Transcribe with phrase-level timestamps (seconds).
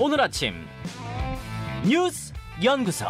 [0.00, 0.54] 오늘 아침
[1.84, 2.32] 뉴스
[2.62, 3.06] 연구소.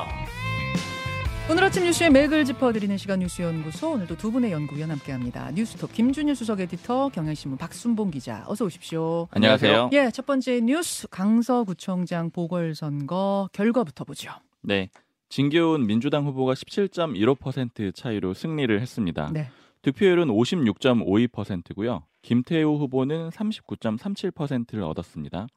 [1.51, 5.51] 오늘 아침 뉴스의 맥을 짚어드리는 시간 뉴스 연구소 오늘도 두 분의 연구위원 함께합니다.
[5.51, 9.29] 뉴스톱 김준일 수석 에디터 경향신문 박순봉 기자 어서 오십시오.
[9.33, 9.90] 안녕하세요.
[9.93, 14.33] 예, 첫 번째 뉴스 강서구청장 보궐선거 결과부터 보죠.
[14.62, 14.89] 네.
[15.29, 19.30] 진교훈 민주당 후보가 17.15% 차이로 승리를 했습니다.
[19.30, 19.51] 네.
[19.83, 22.05] 득표율은 56.52%고요.
[22.23, 25.48] 김태우 후보는 39.37%를 얻었습니다.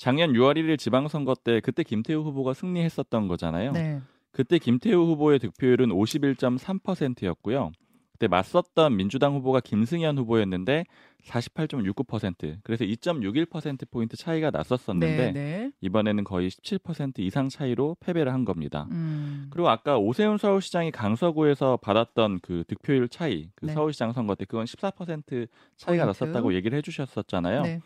[0.00, 3.72] 작년 6월 1일 지방선거 때 그때 김태우 후보가 승리했었던 거잖아요.
[3.72, 4.00] 네.
[4.32, 7.70] 그때 김태우 후보의 득표율은 51.3%였고요.
[8.12, 10.86] 그때 맞섰던 민주당 후보가 김승현 후보였는데
[11.24, 12.60] 48.69%.
[12.62, 15.70] 그래서 2.61% 포인트 차이가 났었었는데 네, 네.
[15.82, 18.86] 이번에는 거의 17% 이상 차이로 패배를 한 겁니다.
[18.92, 19.48] 음.
[19.50, 23.74] 그리고 아까 오세훈 서울시장이 강서구에서 받았던 그 득표율 차이, 그 네.
[23.74, 25.46] 서울시장 선거 때 그건 14%
[25.76, 26.06] 차이가 포인트.
[26.06, 27.62] 났었다고 얘기를 해주셨었잖아요.
[27.62, 27.80] 네.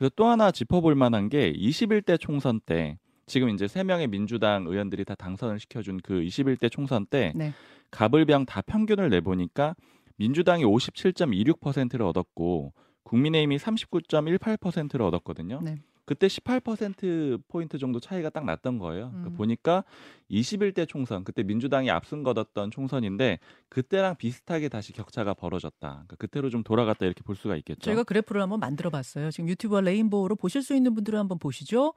[0.00, 5.04] 그래서 또 하나 짚어볼 만한 게 21대 총선 때 지금 이제 세 명의 민주당 의원들이
[5.04, 7.52] 다 당선을 시켜준 그 21대 총선 때 네.
[7.90, 9.76] 가불병 다 평균을 내보니까
[10.16, 15.60] 민주당이 57.26%를 얻었고 국민의힘이 39.18%를 얻었거든요.
[15.62, 15.76] 네.
[16.10, 19.10] 그때 18% 포인트 정도 차이가 딱 났던 거예요.
[19.10, 19.36] 그러니까 음.
[19.36, 19.84] 보니까
[20.28, 25.78] 21대 총선 그때 민주당이 앞선 거뒀던 총선인데 그때랑 비슷하게 다시 격차가 벌어졌다.
[25.78, 27.82] 그러니까 그때로 좀 돌아갔다 이렇게 볼 수가 있겠죠.
[27.82, 29.30] 저희가 그래프를 한번 만들어 봤어요.
[29.30, 31.94] 지금 유튜브와 레인보우로 보실 수 있는 분들은 한번 보시죠.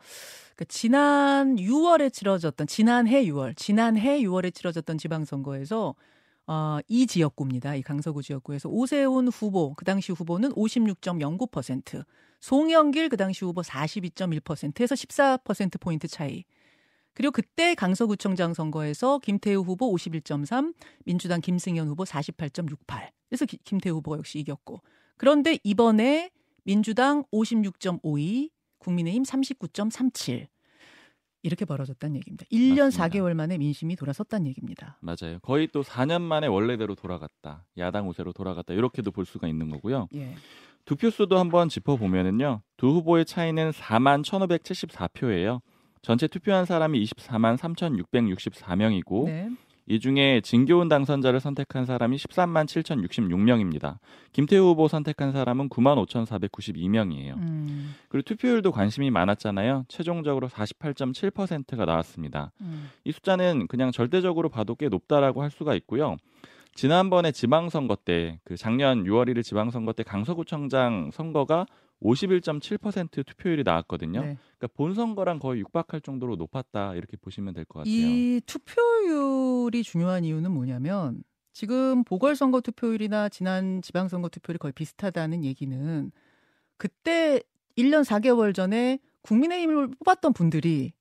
[0.53, 5.95] 그러니까 지난 6월에 치러졌던 지난해 6월, 지난해 6월에 치러졌던 지방선거에서
[6.45, 7.73] 어, 이 지역구입니다.
[7.73, 12.06] 이 강서구 지역구에서 오세훈 후보, 그 당시 후보는 56.09%,
[12.44, 16.44] 송영길 그 당시 후보 42.1%에서 14% 포인트 차이.
[17.13, 20.73] 그리고 그때 강서구청장 선거에서 김태우 후보 51.3,
[21.05, 23.11] 민주당 김승현 후보 48.68.
[23.30, 24.81] 그래서 기- 김태우 후보가 역시 이겼고.
[25.16, 26.31] 그런데 이번에
[26.66, 30.47] 민주당 56.52, 국민의힘 39.37.
[31.44, 32.46] 이렇게 벌어졌다는 얘기입니다.
[32.51, 33.07] 1년 맞습니다.
[33.07, 34.97] 4개월 만에 민심이 돌아섰다는 얘기입니다.
[35.01, 35.40] 맞아요.
[35.44, 37.66] 거의 또 4년 만에 원래대로 돌아갔다.
[37.78, 38.73] 야당 우세로 돌아갔다.
[38.73, 40.07] 이렇게도 볼 수가 있는 거고요.
[40.16, 40.35] 예.
[40.85, 42.61] 득표수도 한번 짚어보면은요.
[42.77, 45.61] 두 후보의 차이는 4만 1,574표예요.
[46.01, 49.49] 전체 투표한 사람이 24만 3,664명이고 네.
[49.85, 53.97] 이 중에 진교훈 당선자를 선택한 사람이 13만 7,066명입니다.
[54.31, 57.35] 김태우 후보 선택한 사람은 9만 5,492명이에요.
[57.35, 59.85] 음, 그리고 투표율도 관심이 많았잖아요.
[59.89, 62.51] 최종적으로 48.7%가 나왔습니다.
[62.61, 62.89] 음.
[63.03, 66.16] 이 숫자는 그냥 절대적으로 봐도 꽤 높다라고 할 수가 있고요.
[66.75, 71.66] 지난번에 지방선거 때, 그 작년 6월 1일 지방선거 때 강서구청장 선거가
[72.01, 74.22] 51.7% 투표율이 나왔거든요.
[74.22, 74.38] 네.
[74.57, 77.94] 그러니까 본선거랑 거의 육박할 정도로 높았다 이렇게 보시면 될 것 같아요.
[77.94, 81.23] 이 투표율이 중요한 이유는 뭐냐면
[81.53, 86.11] 지금 보궐선거 투표율이나 지난 지방선거 투표율이 거의 비슷하다는 얘기는
[86.78, 87.41] 그때
[87.78, 90.91] 1년 4개월 전에 국민의힘을 뽑았던 분들이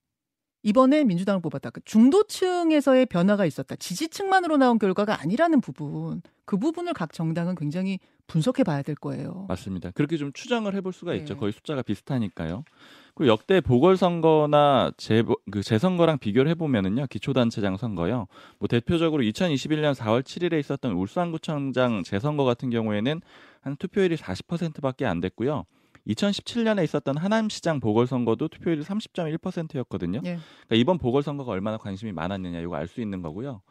[0.62, 1.70] 이번에 민주당을 뽑았다.
[1.70, 3.76] 그 중도층에서의 변화가 있었다.
[3.76, 6.22] 지지층만으로 나온 결과가 아니라는 부분.
[6.44, 9.46] 그 부분을 각 정당은 굉장히 분석해 봐야 될 거예요.
[9.48, 9.90] 맞습니다.
[9.90, 11.34] 그렇게 좀 추정을 해볼 수가 있죠.
[11.34, 11.40] 네.
[11.40, 12.64] 거의 숫자가 비슷하니까요.
[13.14, 18.26] 그리고 역대 보궐선거나 재, 그 재선거랑 비교를 해보면은요, 기초단체장 선거요.
[18.58, 23.20] 뭐 대표적으로 2021년 4월 7일에 있었던 울산구청장 재선거 같은 경우에는
[23.60, 25.64] 한 투표율이 40%밖에 안 됐고요.
[26.06, 30.20] 2017년에 있었던 하남시장 보궐선거도 투표율이 30.1%였거든요.
[30.24, 30.38] 예.
[30.66, 33.62] 그러니까 이번 보궐선거가 얼마나 관심이 많았느냐 이거 알 수 있는 거고요.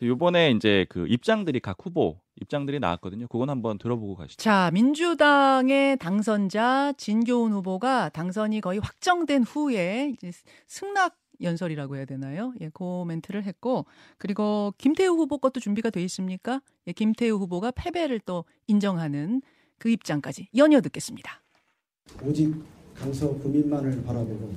[0.00, 3.26] 이번에 이제 그 입장들이 각 후보 입장들이 나왔거든요.
[3.26, 4.42] 그건 한번 들어보고 가시죠.
[4.42, 10.30] 자, 민주당의 당선자 진교훈 후보가 당선이 거의 확정된 후에 이제
[10.68, 12.52] 승낙 연설이라고 해야 되나요?
[12.60, 13.86] 예, 그 멘트를 했고
[14.18, 16.60] 그리고 김태우 후보 것도 준비가 돼 있습니까?
[16.86, 19.42] 예, 김태우 후보가 패배를 또 인정하는
[19.78, 21.42] 그 입장까지 연이어 듣겠습니다.
[22.24, 22.54] 오직
[22.94, 24.52] 강서 구민만을 바라보고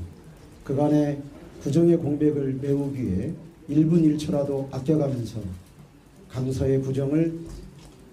[0.63, 1.21] 그간의
[1.63, 3.33] 구정의 공백을 메우기 위해
[3.69, 5.39] 1분 1초라도 아껴가면서
[6.29, 7.39] 강서의 구정을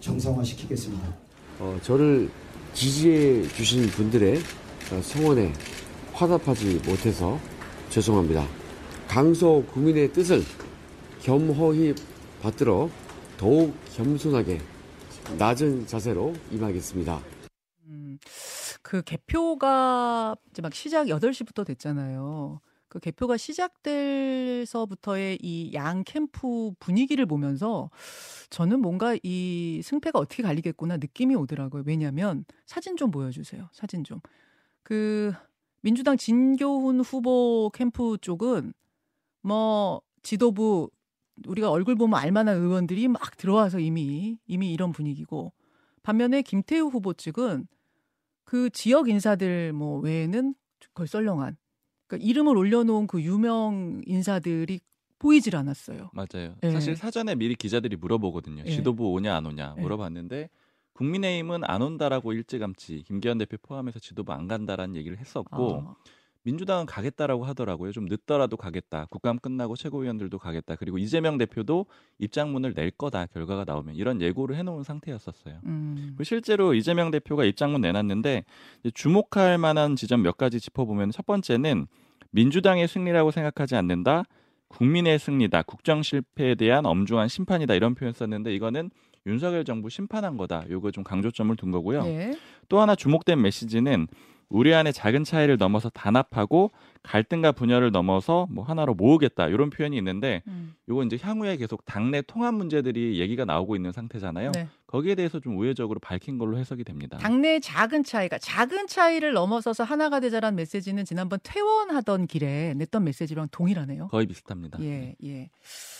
[0.00, 1.14] 정상화시키겠습니다.
[1.60, 2.28] 어, 저를
[2.74, 4.38] 지지해 주신 분들의
[4.92, 5.52] 어, 성원에
[6.12, 7.38] 화답하지 못해서
[7.90, 8.46] 죄송합니다.
[9.08, 10.42] 강서 국민의 뜻을
[11.22, 11.94] 겸허히
[12.42, 12.90] 받들어
[13.36, 14.60] 더욱 겸손하게
[15.38, 17.20] 낮은 자세로 임하겠습니다.
[18.88, 22.60] 음, 그 개표가 이제 막 시작 8시부터 됐잖아요.
[22.88, 27.90] 그 개표가 시작돼서부터의 이 양 캠프 분위기를 보면서
[28.50, 31.82] 저는 뭔가 이 승패가 어떻게 갈리겠구나 느낌이 오더라고요.
[31.86, 33.68] 왜냐면 사진 좀 보여주세요.
[33.72, 34.20] 사진 좀.
[34.82, 35.32] 그
[35.82, 38.72] 민주당 진교훈 후보 캠프 쪽은
[39.42, 40.90] 뭐 지도부
[41.46, 45.52] 우리가 얼굴 보면 알만한 의원들이 막 들어와서 이미 이미 이런 분위기고
[46.02, 47.66] 반면에 김태우 후보 측은
[48.48, 50.54] 그 지역 인사들 뭐 외에는
[50.94, 51.58] 거의 썰렁한
[52.06, 54.80] 그러니까 이름을 올려놓은 그 유명 인사들이
[55.18, 56.08] 보이질 않았어요.
[56.14, 56.54] 맞아요.
[56.62, 56.70] 예.
[56.70, 58.62] 사실 사전에 미리 기자들이 물어보거든요.
[58.64, 58.70] 예.
[58.70, 59.82] 지도부 오냐 안 오냐 예.
[59.82, 60.48] 물어봤는데
[60.94, 65.94] 국민의힘은 안 온다라고 일찌감치 김기현 대표 포함해서 지도부 안 간다라는 얘기를 했었고 아,
[66.44, 67.92] 민주당은 가겠다라고 하더라고요.
[67.92, 69.06] 좀 늦더라도 가겠다.
[69.10, 70.76] 국감 끝나고 최고위원들도 가겠다.
[70.76, 71.86] 그리고 이재명 대표도
[72.18, 73.26] 입장문을 낼 거다.
[73.26, 75.60] 결과가 나오면 이런 예고를 해놓은 상태였었어요.
[75.64, 76.16] 음.
[76.22, 78.44] 실제로 이재명 대표가 입장문 내놨는데
[78.94, 81.86] 주목할 만한 지점 몇 가지 짚어보면 첫 번째는
[82.30, 84.24] 민주당의 승리라고 생각하지 않는다.
[84.68, 85.62] 국민의 승리다.
[85.62, 87.74] 국정 실패에 대한 엄중한 심판이다.
[87.74, 88.90] 이런 표현 썼는데 이거는
[89.26, 90.64] 윤석열 정부 심판한 거다.
[90.70, 92.02] 요거 좀 강조점을 둔 거고요.
[92.06, 92.38] 예.
[92.68, 94.06] 또 하나 주목된 메시지는
[94.48, 96.70] 우리 안의 작은 차이를 넘어서 단합하고
[97.02, 100.74] 갈등과 분열을 넘어서 뭐 하나로 모으겠다 이런 표현이 있는데 음.
[100.88, 104.52] 요거 이제 향후에 계속 당내 통합 문제들이 얘기가 나오고 있는 상태잖아요.
[104.52, 104.68] 네.
[104.86, 107.18] 거기에 대해서 좀 우회적으로 밝힌 걸로 해석이 됩니다.
[107.18, 114.08] 당내 작은 차이가 작은 차이를 넘어서서 하나가 되자라는 메시지는 지난번 퇴원하던 길에 냈던 메시지랑 동일하네요.
[114.08, 114.80] 거의 비슷합니다.
[114.82, 115.50] 예, 예.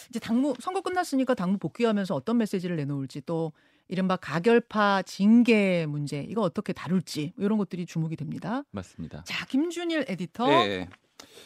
[0.09, 3.53] 이제 당무 선거 끝났으니까 당무 복귀하면서 어떤 메시지를 내놓을지 또
[3.89, 8.63] 이른바 가결파 징계 문제 이거 어떻게 다룰지 뭐 이런 것들이 주목이 됩니다.
[8.71, 9.25] 맞습니다.
[9.25, 10.47] 자, 김준일 에디터.
[10.47, 10.89] 네.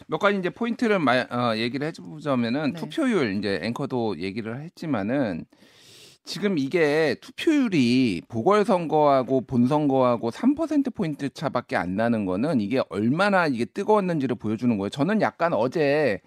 [0.07, 2.81] 몇 가지 이제 포인트를 마, 어, 얘기를 해보자면은 네.
[2.81, 5.47] 투표율 이제 앵커도 얘기를 했지만은
[6.25, 14.37] 지금 이게 투표율이 보궐선거하고 본선거하고 3% 포인트 차밖에 안 나는 거는 이게 얼마나 이게 뜨거웠는지를
[14.37, 14.91] 보여주는 거예요.
[14.91, 16.21] 저는 약간 어제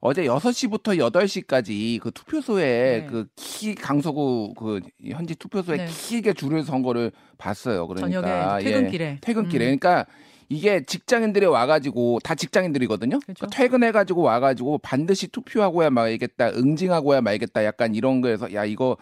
[0.00, 3.06] 어제 6시부터 8시까지 그 투표소에 네.
[3.06, 5.86] 그키 강서구 그 현지 투표소에 네.
[5.86, 7.88] 길게 줄을 선 거를 봤어요.
[7.88, 9.18] 그러니까 저녁에 퇴근길에.
[9.20, 9.64] 퇴근길에.
[9.64, 9.78] 음.
[9.78, 10.06] 그러니까
[10.48, 13.18] 이게 직장인들이 와가지고 다 직장인들이거든요.
[13.20, 13.34] 그렇죠.
[13.46, 18.96] 그러니까 퇴근해가지고 와가지고 반드시 투표하고야 말겠다, 응징하고야 말겠다, 약간 이런 거에서 야 이거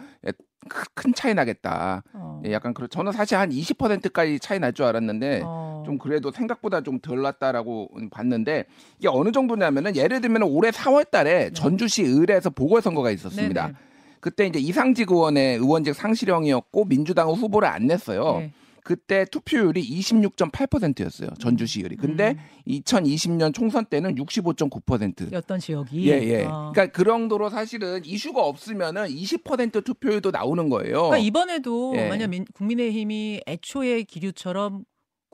[0.69, 2.03] 크- 큰 차이 나겠다.
[2.13, 2.43] 어.
[2.45, 2.91] 예, 약간 그런.
[2.91, 5.85] 저는 사실 한 20%까지 차이 날 줄 알았는데 어.
[5.87, 8.65] 좀 그래도 생각보다 좀 덜 났다라고 봤는데
[8.99, 13.67] 이게 어느 정도냐면은 예를 들면 올해 4월달에 전주시 의뢰에서 보궐선거가 있었습니다.
[13.69, 13.73] 네.
[13.73, 13.79] 네네.
[14.19, 18.39] 그때 이제 이상직 의원의 의원직 상실형이었고 민주당은 후보를 안 냈어요.
[18.41, 18.53] 네.
[18.87, 21.31] 그때 투표율이 26.8%였어요.
[21.41, 21.97] 전주시율이.
[21.97, 22.63] 근데 음.
[22.69, 25.35] 2020년 총선 때는 65.9%.
[25.35, 26.45] 어떤 지역이 예, 예.
[26.45, 26.71] 어.
[26.73, 31.03] 그러니까 그 정도로 사실은 이슈가 없으면은 20% 투표율도 나오는 거예요.
[31.03, 32.09] 그러니까 이번에도 예.
[32.09, 34.85] 만약 민, 국민의힘이 애초에 기류처럼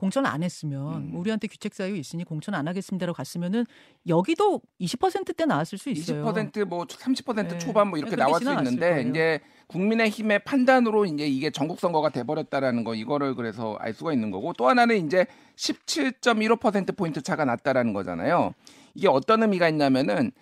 [0.03, 1.15] 공천 안 했으면 음.
[1.15, 3.65] 우리한테 규책 사유 있으니 공천 안 하겠습니다라고 갔으면
[4.05, 6.25] 여기도 20%대 나왔을 수 있어요.
[6.25, 7.57] 20%뭐 30% 네.
[7.57, 9.09] 초반 뭐 이렇게 나올 수 있는데 거예요.
[9.09, 14.29] 이제 국민의힘의 판단으로 이제 이게 전국 선거가 돼 버렸다라는 거 이거를 그래서 알 수가 있는
[14.29, 18.53] 거고 또 하나는 이제 17.15% 포인트 차가 났다라는 거잖아요.
[18.95, 20.33] 이게 어떤 의미가 있냐면은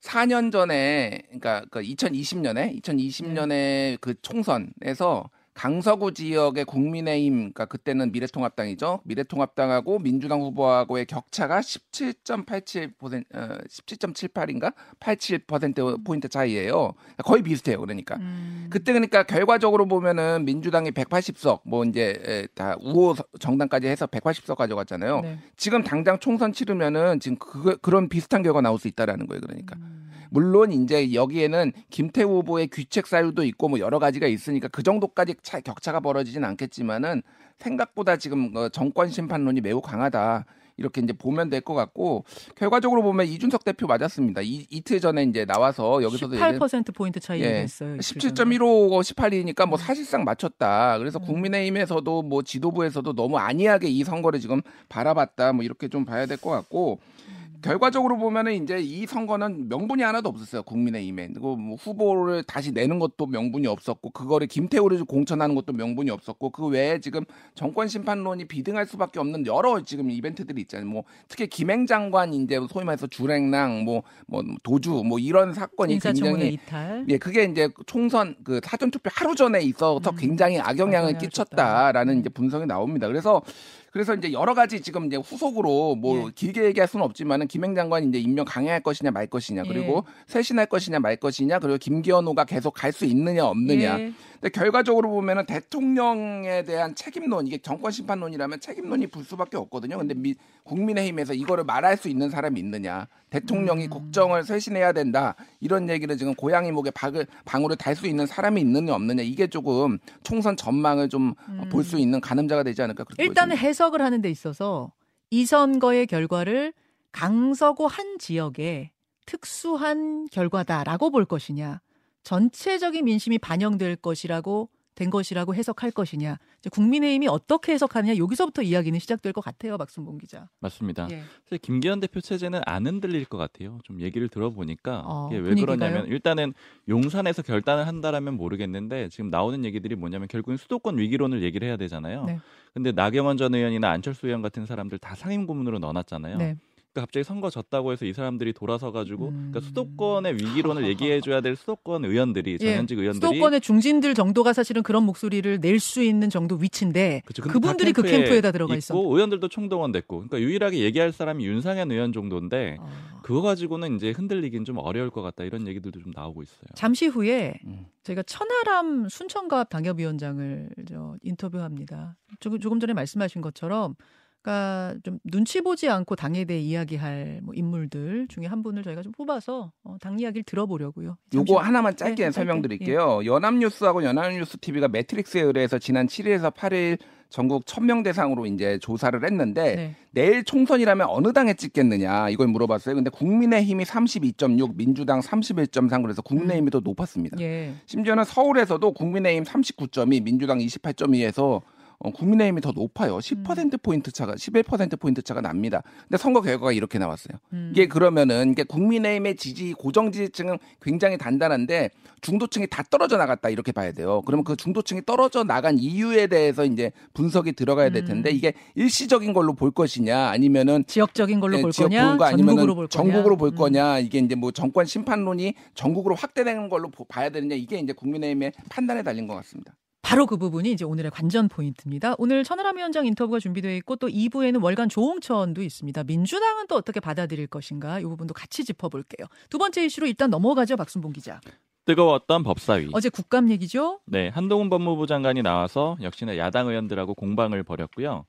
[0.00, 9.00] 4년 전에 그러니까 그 2020년에 2020년에 그 총선에서 강서구 지역의 국민의힘, 그러니까 그때는 미래통합당이죠.
[9.02, 16.92] 미래통합당하고 민주당 후보하고의 격차가 17.87% 어, 17.78인가 87% 포인트 차이예요.
[17.24, 17.80] 거의 비슷해요.
[17.80, 18.68] 그러니까 음.
[18.70, 25.22] 그때 그러니까 결과적으로 보면은 민주당이 180석 뭐 이제 에, 다 우호 정당까지 해서 180석 가져갔잖아요.
[25.22, 25.40] 네.
[25.56, 29.40] 지금 당장 총선 치르면은 지금 그, 그런 비슷한 결과 나올 수 있다라는 거예요.
[29.40, 29.74] 그러니까.
[29.76, 30.08] 음.
[30.30, 35.60] 물론 이제 여기에는 김태우 후보의 귀책 사유도 있고 뭐 여러 가지가 있으니까 그 정도까지 차,
[35.60, 37.22] 격차가 벌어지진 않겠지만은
[37.58, 40.44] 생각보다 지금 어, 정권 심판론이 매우 강하다.
[40.80, 44.42] 이렇게 이제 보면 될 것 같고 결과적으로 보면 이준석 대표 맞았습니다.
[44.42, 47.62] 이, 이틀 전에 이제 나와서 여기서도 얘기- 18% 포인트 차이 예.
[47.62, 47.96] 했어요.
[47.96, 49.80] 17.15, 18이니까 뭐 음.
[49.80, 50.98] 사실상 맞췄다.
[50.98, 51.24] 그래서 음.
[51.26, 55.52] 국민의힘에서도 뭐 지도부에서도 너무 안이하게 이 선거를 지금 바라봤다.
[55.52, 57.37] 뭐 이렇게 좀 봐야 될 것 같고 음.
[57.62, 60.62] 결과적으로 보면은 이제 이 선거는 명분이 하나도 없었어요.
[60.62, 61.28] 국민의힘에.
[61.28, 66.66] 그리고 뭐 후보를 다시 내는 것도 명분이 없었고 그거를 김태우를 공천하는 것도 명분이 없었고 그
[66.66, 67.24] 외에 지금
[67.54, 70.88] 정권 심판론이 비등할 수밖에 없는 여러 지금 이벤트들이 있잖아요.
[70.88, 77.06] 뭐 특히 김행 장관 이제 소위 말해서 주랭랑 뭐뭐 도주 뭐 이런 사건이 굉장히 이탈.
[77.08, 80.16] 예, 그게 이제 총선 그 사전 투표 하루 전에 있어서 음.
[80.16, 82.20] 굉장히 악영향을 악영향을 끼쳤다라는 줬다.
[82.20, 83.06] 이제 분석이 나옵니다.
[83.06, 83.42] 그래서
[83.92, 86.32] 그래서 이제 여러 가지 지금 이제 후속으로 뭐 예.
[86.34, 89.68] 길게 얘기할 수는 없지만은 김행 장관이 이제 임명 강행할 것이냐 말 것이냐 예.
[89.68, 94.12] 그리고 쇄신할 것이냐 말 것이냐 그리고 김기현호가 계속 갈 수 있느냐 없느냐 예.
[94.40, 99.98] 근데 결과적으로 보면은 대통령에 대한 책임론 이게 정권 심판론이라면 책임론이 불 수밖에 없거든요.
[99.98, 103.08] 근데 미, 국민의힘에서 이거를 말할 수 있는 사람이 있느냐?
[103.30, 103.90] 대통령이 음.
[103.90, 108.94] 국정을 쇄신해야 된다 이런 얘기를 지금 고양이 목에 박을 방울을 달 수 있는 사람이 있느냐
[108.94, 111.68] 없느냐 이게 조금 총선 전망을 좀 음.
[111.68, 113.68] 볼수 있는 가늠자가 되지 않을까 그렇게 일단은 보여집니다.
[113.78, 114.92] 해석을 하는 데 있어서
[115.30, 116.72] 이 선거의 결과를
[117.12, 118.90] 강서구 한 지역의
[119.24, 121.80] 특수한 결과다라고 볼 것이냐,
[122.24, 124.68] 전체적인 민심이 반영될 것이라고
[124.98, 126.38] 된 것이라고 해석할 것이냐.
[126.72, 130.48] 국민의힘이 어떻게 해석하느냐 여기서부터 이야기는 시작될 것 같아요, 박순봉 기자.
[130.58, 131.06] 맞습니다.
[131.12, 131.22] 예.
[131.44, 133.78] 사실 김기현 대표 체제는 안 흔들릴 것 같아요.
[133.84, 135.76] 좀 얘기를 들어보니까 어, 이게 왜 분위기가요?
[135.78, 136.52] 그러냐면 일단은
[136.88, 142.24] 용산에서 결단을 한다라면 모르겠는데 지금 나오는 얘기들이 뭐냐면 결국은 수도권 위기론을 얘기를 해야 되잖아요.
[142.24, 142.40] 네.
[142.74, 146.38] 근데 나경원 전 의원이나 안철수 의원 같은 사람들 다 상임 고문으로 넣어놨잖아요.
[146.38, 146.56] 네.
[146.92, 149.50] 그러니까 갑자기 선거 졌다고 해서 이 사람들이 돌아서 가지고 음.
[149.50, 154.82] 그러니까 수도권의 위기론을 얘기해 줘야 될 수도권 의원들이 예, 전현직 의원들이 수도권의 중진들 정도가 사실은
[154.82, 158.96] 그런 목소리를 낼 수 있는 정도 위치인데 근데 그분들이 다그 캠프에 캠프에다 들어가 있고 있어.
[158.96, 162.88] 의원들도 총동원 됐고 그러니까 유일하게 얘기할 사람이 윤상현 의원 정도인데 어.
[163.22, 166.66] 그거 가지고는 이제 흔들리긴 좀 어려울 것 같다 이런 얘기들도 좀 나오고 있어요.
[166.74, 167.86] 잠시 후에 음.
[168.02, 172.16] 저희가 천하람 순천갑 당협위원장을 저 인터뷰합니다.
[172.40, 173.94] 조금, 조금 전에 말씀하신 것처럼
[174.42, 179.12] 그러니까 좀 눈치 보지 않고 당에 대해 이야기할 뭐 인물들 중에 한 분을 저희가 좀
[179.12, 181.16] 뽑아서 어, 당 이야기를 들어보려고요.
[181.30, 181.66] 잠시 요거 후.
[181.66, 182.30] 하나만 짧게 네.
[182.30, 183.24] 설명드릴게요.
[183.24, 186.98] 연합뉴스하고 연합뉴스 TV가 매트릭스에 의뢰해서 지난 7일에서 8일
[187.30, 189.96] 전국 1000명 대상으로 이제 조사를 했는데 네.
[190.12, 192.94] 내일 총선이라면 어느 당에 찍겠느냐 이걸 물어봤어요.
[192.94, 197.36] 근데 국민의힘이 32.6, 민주당 31.3 그래서 국민의힘이 더 높았습니다.
[197.40, 197.74] 예.
[197.84, 201.60] 심지어는 서울에서도 국민의힘 39.2, 민주당 28.2에서
[202.00, 203.18] 어, 국민의힘이 더 높아요.
[203.18, 205.82] 10% 포인트 차가 11% 포인트 차가 납니다.
[206.02, 207.38] 근데 선거 결과가 이렇게 나왔어요.
[207.52, 207.70] 음.
[207.72, 211.90] 이게 그러면은 이게 국민의힘의 지지 고정 지지층은 굉장히 단단한데
[212.20, 214.22] 중도층이 다 떨어져 나갔다 이렇게 봐야 돼요.
[214.26, 218.36] 그러면 그 중도층이 떨어져 나간 이유에 대해서 이제 분석이 들어가야 될 텐데 음.
[218.36, 222.88] 이게 일시적인 걸로 볼 것이냐 아니면은 지역적인 걸로 예, 볼 지역 거냐, 전국으로 볼 거냐.
[222.88, 223.54] 전국으로 볼 음.
[223.56, 228.52] 거냐 이게 이제 뭐 정권 심판론이 전국으로 확대되는 걸로 보- 봐야 되느냐 이게 이제 국민의힘의
[228.68, 229.74] 판단에 달린 것 같습니다.
[230.02, 232.14] 바로 그 부분이 이제 오늘의 관전 포인트입니다.
[232.18, 236.04] 오늘 천하람 위원장 인터뷰가 준비되어 있고 또 2부에는 월간 조홍천도 있습니다.
[236.04, 239.26] 민주당은 또 어떻게 받아들일 것인가 이 부분도 같이 짚어볼게요.
[239.50, 241.40] 두 번째 이슈로 일단 넘어가죠, 박순봉 기자.
[241.84, 242.90] 뜨거웠던 법사위.
[242.92, 244.00] 어제 국감 얘기죠?
[244.06, 248.24] 네, 한동훈 법무부 장관이 나와서 역시나 야당 의원들하고 공방을 벌였고요.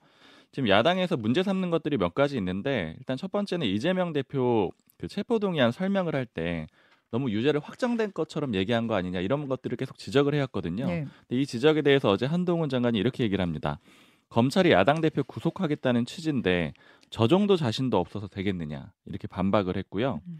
[0.51, 5.71] 지금 야당에서 문제 삼는 것들이 몇 가지 있는데 일단 첫 번째는 이재명 대표 그 체포동의안
[5.71, 6.67] 설명을 할 때
[7.11, 10.85] 너무 유죄를 확정된 것처럼 얘기한 거 아니냐 이런 것들을 계속 지적을 해왔거든요.
[10.87, 11.07] 네.
[11.27, 13.79] 근데 이 지적에 대해서 어제 한동훈 장관이 이렇게 얘기를 합니다.
[14.29, 16.73] 검찰이 야당 대표 구속하겠다는 취지인데
[17.09, 20.21] 저 정도 자신도 없어서 되겠느냐 이렇게 반박을 했고요.
[20.27, 20.39] 음.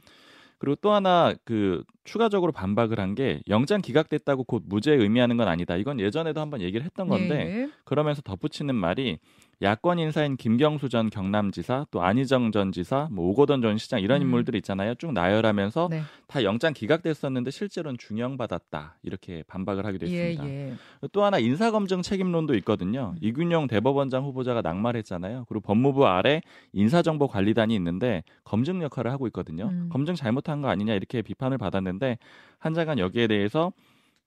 [0.60, 5.76] 그리고 또 하나 그 추가적으로 반박을 한 게 영장 기각됐다고 곧 무죄 의미하는 건 아니다.
[5.78, 7.70] 이건 예전에도 한번 얘기를 했던 건데 네.
[7.86, 9.20] 그러면서 덧붙이는 말이
[9.62, 14.28] 야권 인사인 김경수 전 경남지사 또 안희정 전 지사 뭐 오거돈 전 시장 이런 음.
[14.28, 14.96] 인물들 있잖아요.
[14.96, 16.02] 쭉 나열하면서 네.
[16.28, 20.48] 다 영장 기각됐었는데 실제로는 중형받았다 이렇게 반박을 하기도 예, 했습니다.
[20.48, 20.74] 예.
[21.12, 23.14] 또 하나 인사검증 책임론도 있거든요.
[23.16, 23.20] 음.
[23.22, 25.46] 이균용 대법원장 후보자가 낙마했잖아요.
[25.50, 29.66] 그리고 법무부 아래 인사정보관리단이 있는데 검증 역할을 하고 있거든요.
[29.66, 29.90] 음.
[29.92, 32.18] 검증 잘못한 거 아니냐 이렇게 비판을 받았는데
[32.60, 33.74] 한 장관 여기에 대해서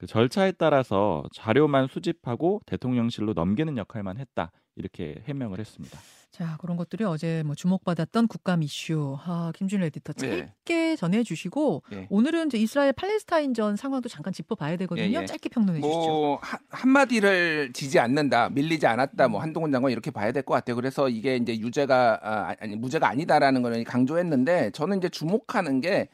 [0.02, 5.97] 그 절차에 따라서 자료만 수집하고 대통령실로 넘기는 역할만 했다 이렇게 해명을 했습니다.
[6.32, 9.16] 자, 그런 것들이 어제 뭐 주목받았던 국감 이슈.
[9.25, 10.52] 아, 김준일 에디터 네.
[10.64, 12.06] 짧게 전해주시고 예.
[12.11, 15.18] 오늘은 이제 이스라엘 팔레스타인전 상황도 잠깐 짚어봐야 되거든요.
[15.18, 15.26] 예, 예.
[15.26, 15.99] 짧게 평론해 주시죠.
[16.00, 20.75] 뭐 한, 한마디를 지지 않는다, 밀리지 않았다, 뭐 한동훈 장관 이렇게 봐야 될 것 같아요.
[20.75, 26.09] 그래서 이게 이제 유죄가 아, 아니 무죄가 아니다라는 거는 강조했는데 저는 이제 주목하는 게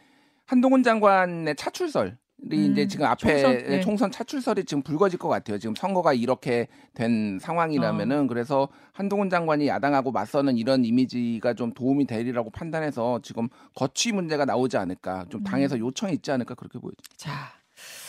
[0.44, 2.18] 한동훈 장관의 차출설.
[2.50, 3.80] 이 음, 이제 지금 앞에 총선, 네.
[3.80, 5.58] 총선 차출설이 지금 불거질 것 같아요.
[5.58, 8.26] 지금 선거가 이렇게 된 상황이라면은 어.
[8.28, 14.76] 그래서 한동훈 장관이 야당하고 맞서는 이런 이미지가 좀 도움이 되리라고 판단해서 지금 거취 문제가 나오지
[14.76, 15.80] 않을까, 좀 당에서 음.
[15.80, 16.94] 요청이 있지 않을까 그렇게 보여요.
[17.16, 17.30] 자,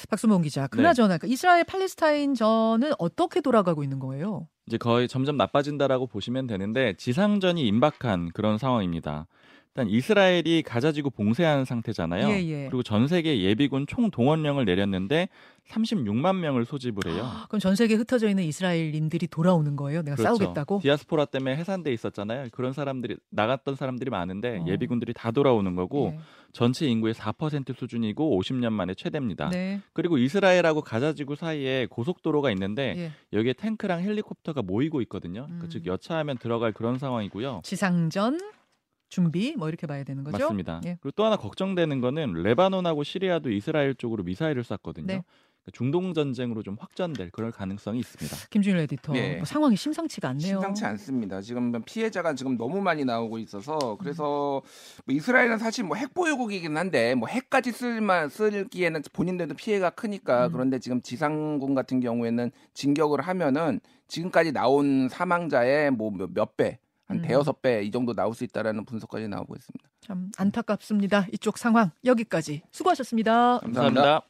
[0.10, 0.68] 박수봉 기자.
[0.68, 4.48] 그나저나 그 이스라엘 팔레스타인전은 어떻게 돌아가고 있는 거예요?
[4.68, 9.26] 이제 거의 점점 나빠진다라고 보시면 되는데 지상전이 임박한 그런 상황입니다.
[9.80, 12.28] 일단 이스라엘이 가자지구 봉쇄한 상태잖아요.
[12.30, 12.64] 예, 예.
[12.66, 15.30] 그리고 전 세계 예비군 총 동원령을 내렸는데
[15.70, 17.22] 36만 명을 소집을 해요.
[17.24, 20.02] 아, 그럼 전 세계에 흩어져 있는 이스라엘인들이 돌아오는 거예요?
[20.02, 20.36] 내가 그렇죠.
[20.36, 20.80] 싸우겠다고?
[20.82, 22.50] 디아스포라 때문에 해산돼 있었잖아요.
[22.52, 24.66] 그런 사람들이 나갔던 사람들이 많은데 어.
[24.68, 26.20] 예비군들이 다 돌아오는 거고 예.
[26.52, 29.50] 전체 인구의 4% 수준이고 50년 만에 최대입니다.
[29.50, 29.80] 네.
[29.94, 33.12] 그리고 이스라엘하고 가자지구 사이에 고속도로가 있는데 예.
[33.38, 35.44] 여기에 탱크랑 헬리콥터가 모이고 있거든요.
[35.46, 35.70] 그러니까 음.
[35.70, 37.62] 즉 여차하면 들어갈 그런 상황이고요.
[37.64, 38.40] 지상전
[39.10, 40.38] 준비 뭐 이렇게 봐야 되는 거죠?
[40.38, 40.82] 맞습니다.
[40.86, 40.98] 예.
[41.02, 45.08] 그리고 또 하나 걱정되는 거는 레바논하고 시리아도 이스라엘 쪽으로 미사일을 쐈거든요.
[45.08, 45.24] 네.
[45.62, 48.38] 그러니까 중동 전쟁으로 좀 확전될 그럴 가능성이 있습니다.
[48.50, 49.16] 김준일 에디터.
[49.18, 49.36] 예.
[49.38, 50.42] 뭐 상황이 심상치가 않네요.
[50.60, 51.42] 심상치 않습니다.
[51.42, 54.62] 지금 피해자가 지금 너무 많이 나오고 있어서 그래서
[55.06, 60.52] 뭐 이스라엘은 사실 뭐 핵 보유국이긴 한데 뭐 핵까지 쓸만 쓸기에는 본인들도 피해가 크니까 음.
[60.54, 66.80] 그런데 지금 지상군 같은 경우에는 진격을 하면은 지금까지 나온 사망자의 뭐 몇 배.
[67.10, 67.22] 한 음.
[67.24, 69.90] 대여섯 배 이 정도 나올 수 있다라는 분석까지 나오고 있습니다.
[70.02, 71.28] 참 안타깝습니다.
[71.34, 73.60] 이쪽 상황 여기까지 수고하셨습니다.
[73.60, 74.22] 감사합니다.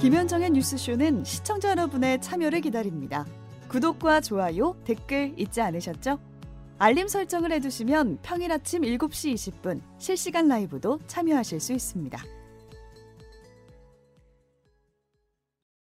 [0.00, 3.26] 김현정의 뉴스쇼는 시청자 여러분의 참여를 기다립니다.
[3.68, 6.18] 구독과 좋아요, 댓글 잊지 않으셨죠?
[6.78, 12.18] 알림 설정을 해두시면 평일 아침 7시 20분 실시간 라이브도 참여하실 수 있습니다.